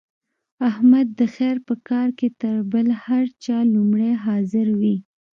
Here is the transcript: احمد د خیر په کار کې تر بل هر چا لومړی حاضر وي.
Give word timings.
احمد 0.69 1.07
د 1.19 1.21
خیر 1.35 1.57
په 1.67 1.73
کار 1.89 2.09
کې 2.19 2.27
تر 2.41 2.55
بل 2.71 2.87
هر 3.05 3.25
چا 3.43 3.57
لومړی 3.73 4.11
حاضر 4.23 4.67
وي. 4.79 4.95